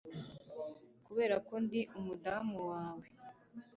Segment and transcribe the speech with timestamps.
[1.05, 3.05] Kubera ko ndi umudamu wawe